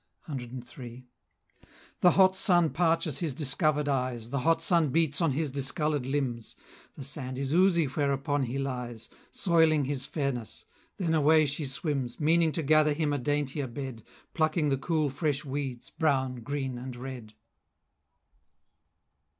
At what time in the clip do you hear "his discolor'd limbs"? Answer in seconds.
5.33-6.55